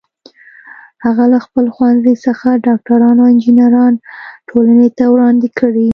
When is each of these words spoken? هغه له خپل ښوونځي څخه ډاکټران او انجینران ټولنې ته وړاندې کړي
هغه 1.05 1.23
له 1.33 1.39
خپل 1.45 1.65
ښوونځي 1.75 2.15
څخه 2.25 2.47
ډاکټران 2.65 3.15
او 3.21 3.27
انجینران 3.33 3.93
ټولنې 4.49 4.89
ته 4.97 5.03
وړاندې 5.13 5.47
کړي 5.59 5.89